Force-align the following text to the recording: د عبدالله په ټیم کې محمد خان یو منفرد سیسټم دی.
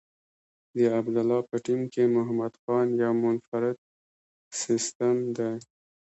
د 0.73 0.75
عبدالله 0.97 1.39
په 1.49 1.55
ټیم 1.65 1.81
کې 1.93 2.03
محمد 2.15 2.53
خان 2.61 2.87
یو 3.03 3.13
منفرد 3.23 3.77
سیسټم 4.61 5.15
دی. 5.37 5.53